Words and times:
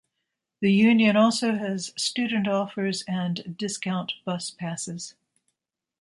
The 0.61 0.73
union 0.73 1.15
also 1.15 1.57
has 1.57 1.93
student 1.95 2.47
offers 2.47 3.03
and 3.07 3.55
discount 3.55 4.13
bus 4.25 4.49
passes. 4.49 5.13